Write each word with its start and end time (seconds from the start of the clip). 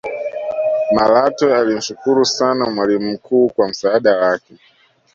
malatwe 0.95 1.55
alimshukru 1.57 2.25
sana 2.25 2.69
mwalimu 2.69 3.11
mkuu 3.11 3.47
kwa 3.49 3.67
msaada 3.67 4.17
wake 4.17 4.53